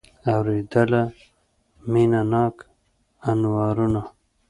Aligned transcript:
اورېدله 0.33 1.03
مینه 1.91 2.21
ناکه 2.31 2.65
انوارونه 3.29 4.01